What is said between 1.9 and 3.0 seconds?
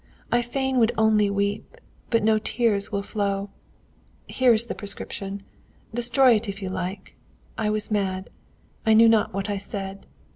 but no tears